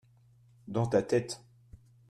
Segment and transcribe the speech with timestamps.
[0.67, 1.45] dans ta tête.